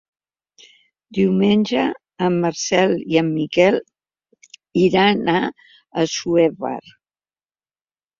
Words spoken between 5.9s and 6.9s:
Assuévar.